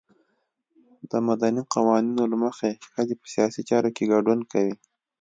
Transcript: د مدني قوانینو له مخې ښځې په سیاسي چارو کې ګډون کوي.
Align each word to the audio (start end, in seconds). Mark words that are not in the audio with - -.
د 1.11 1.13
مدني 1.27 1.63
قوانینو 1.73 2.23
له 2.31 2.37
مخې 2.43 2.71
ښځې 2.93 3.15
په 3.21 3.27
سیاسي 3.33 3.61
چارو 3.69 3.89
کې 3.95 4.09
ګډون 4.13 4.39
کوي. 4.51 4.75